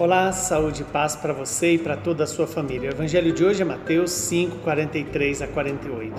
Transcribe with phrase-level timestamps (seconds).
[0.00, 2.88] Olá, saúde e paz para você e para toda a sua família.
[2.88, 6.14] O evangelho de hoje é Mateus 5, 43 a 48.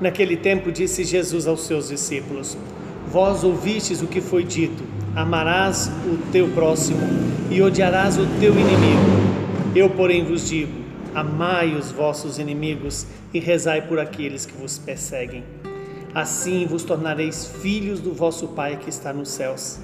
[0.00, 2.58] Naquele tempo disse Jesus aos seus discípulos:
[3.06, 4.82] Vós ouvistes o que foi dito:
[5.14, 6.98] Amarás o teu próximo
[7.48, 9.76] e odiarás o teu inimigo.
[9.76, 10.72] Eu, porém, vos digo:
[11.14, 15.44] Amai os vossos inimigos e rezai por aqueles que vos perseguem.
[16.12, 19.78] Assim vos tornareis filhos do vosso Pai que está nos céus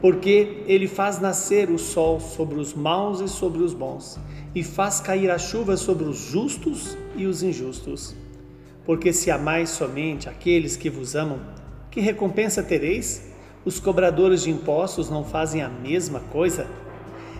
[0.00, 4.18] porque ele faz nascer o sol sobre os maus e sobre os bons,
[4.54, 8.14] e faz cair a chuva sobre os justos e os injustos.
[8.84, 11.40] Porque se amais somente aqueles que vos amam,
[11.90, 13.32] que recompensa tereis?
[13.64, 16.66] Os cobradores de impostos não fazem a mesma coisa?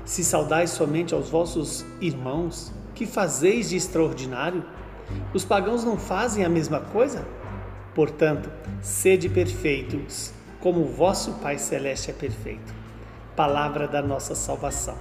[0.05, 4.65] Se saudais somente aos vossos irmãos, que fazeis de extraordinário?
[5.33, 7.27] Os pagãos não fazem a mesma coisa?
[7.95, 8.51] Portanto,
[8.81, 10.33] sede perfeitos,
[10.67, 12.75] como o vosso Pai Celeste é perfeito.
[13.37, 14.99] Palavra da nossa salvação.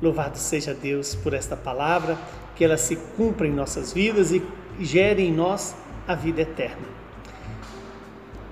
[0.00, 2.16] Louvado seja Deus por esta palavra,
[2.54, 4.40] que ela se cumpra em nossas vidas e
[4.78, 5.74] gere em nós
[6.06, 6.86] a vida eterna.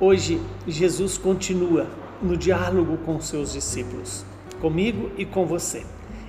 [0.00, 1.86] Hoje, Jesus continua
[2.20, 4.26] no diálogo com seus discípulos,
[4.60, 5.86] comigo e com você.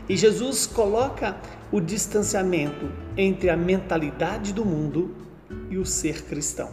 [0.08, 1.36] E Jesus coloca
[1.72, 5.16] o distanciamento entre a mentalidade do mundo
[5.72, 6.70] e o ser cristão.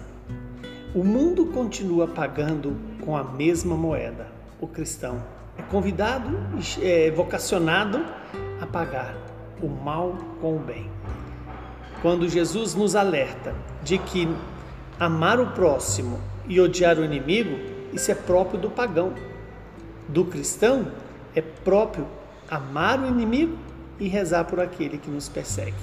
[0.94, 4.26] O mundo continua pagando com a mesma moeda.
[4.58, 5.22] O cristão
[5.58, 6.30] é convidado,
[6.80, 8.02] é vocacionado
[8.58, 9.14] a pagar
[9.60, 10.90] o mal com o bem.
[12.00, 14.26] Quando Jesus nos alerta de que
[14.98, 17.58] amar o próximo e odiar o inimigo,
[17.92, 19.12] isso é próprio do pagão.
[20.08, 20.90] Do cristão
[21.34, 22.06] é próprio
[22.50, 23.58] amar o inimigo
[24.00, 25.76] e rezar por aquele que nos persegue.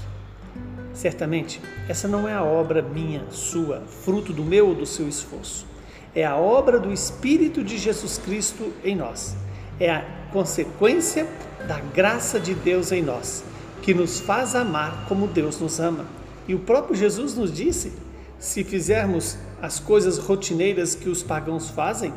[0.96, 5.68] Certamente, essa não é a obra minha, sua, fruto do meu ou do seu esforço.
[6.16, 9.36] É a obra do Espírito de Jesus Cristo em nós.
[9.78, 11.28] É a consequência
[11.68, 13.44] da graça de Deus em nós,
[13.82, 16.06] que nos faz amar como Deus nos ama.
[16.48, 17.92] E o próprio Jesus nos disse:
[18.40, 22.14] se fizermos as coisas rotineiras que os pagãos fazem,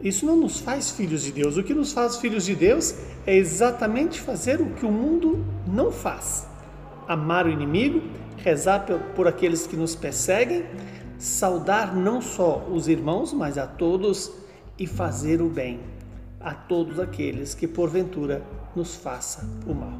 [0.00, 1.56] isso não nos faz filhos de Deus.
[1.56, 2.94] O que nos faz filhos de Deus
[3.26, 6.51] é exatamente fazer o que o mundo não faz
[7.12, 8.02] amar o inimigo,
[8.38, 10.64] rezar por aqueles que nos perseguem,
[11.18, 14.32] saudar não só os irmãos, mas a todos
[14.78, 15.80] e fazer o bem
[16.40, 18.42] a todos aqueles que porventura
[18.74, 19.98] nos faça o mal.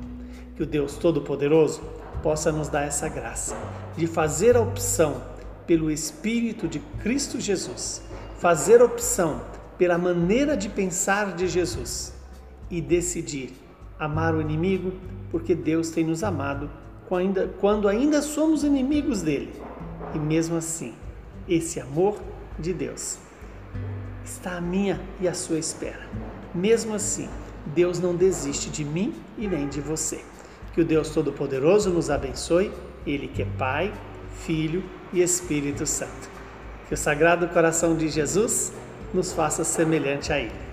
[0.56, 1.82] Que o Deus Todo-Poderoso
[2.22, 3.56] possa nos dar essa graça
[3.96, 5.22] de fazer a opção
[5.66, 8.02] pelo Espírito de Cristo Jesus,
[8.38, 9.40] fazer opção
[9.78, 12.12] pela maneira de pensar de Jesus
[12.70, 13.52] e decidir
[13.98, 14.92] amar o inimigo
[15.30, 16.68] porque Deus tem nos amado
[17.08, 19.52] quando ainda somos inimigos dele.
[20.14, 20.94] E mesmo assim,
[21.48, 22.18] esse amor
[22.58, 23.18] de Deus
[24.24, 26.06] está à minha e à sua espera.
[26.54, 27.28] Mesmo assim,
[27.66, 30.20] Deus não desiste de mim e nem de você.
[30.74, 32.72] Que o Deus Todo-Poderoso nos abençoe,
[33.06, 33.92] Ele que é Pai,
[34.44, 36.30] Filho e Espírito Santo.
[36.88, 38.72] Que o Sagrado Coração de Jesus
[39.12, 40.71] nos faça semelhante a Ele.